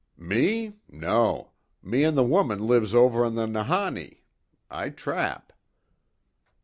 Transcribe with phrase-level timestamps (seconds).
[0.17, 0.73] "Me?
[0.89, 1.51] No.
[1.83, 4.23] Me an' the woman lives over on the Nahanni.
[4.67, 5.53] I trap."